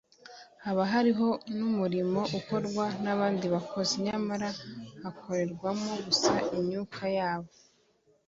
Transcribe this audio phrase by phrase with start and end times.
[0.63, 1.27] haba hariho
[1.57, 4.49] n’umurimo ukorwa n’abandi bakozi nyamara
[5.03, 7.57] bakorerwamo gusa n’imyuka iyobya